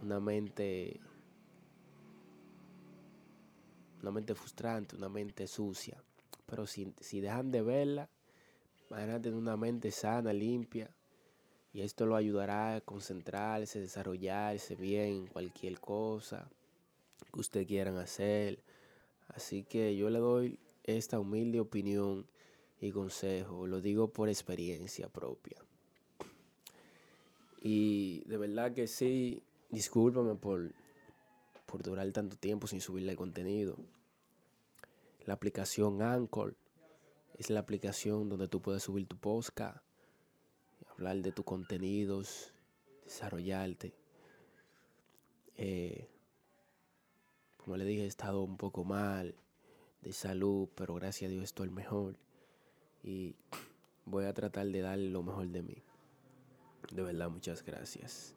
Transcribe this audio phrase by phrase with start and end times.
[0.00, 1.00] una mente
[4.02, 6.02] una mente frustrante, una mente sucia.
[6.46, 8.08] Pero si, si dejan de verla,
[8.90, 10.90] van a tener una mente sana, limpia.
[11.72, 16.50] Y esto lo ayudará a concentrarse, desarrollarse bien en cualquier cosa
[17.32, 18.62] que ustedes quieran hacer.
[19.28, 22.26] Así que yo le doy esta humilde opinión
[22.80, 23.66] y consejo.
[23.66, 25.56] Lo digo por experiencia propia.
[27.62, 29.42] Y de verdad que sí,
[29.72, 30.72] discúlpame por,
[31.66, 33.76] por durar tanto tiempo sin subirle contenido.
[35.26, 36.54] La aplicación Anchor
[37.38, 39.78] es la aplicación donde tú puedes subir tu podcast,
[40.90, 42.52] hablar de tus contenidos,
[43.04, 43.94] desarrollarte.
[45.56, 46.08] Eh,
[47.56, 49.34] como le dije, he estado un poco mal
[50.02, 52.16] de salud, pero gracias a Dios estoy mejor.
[53.02, 53.36] Y
[54.04, 55.82] voy a tratar de dar lo mejor de mí.
[56.92, 58.34] De verdad, muchas gracias.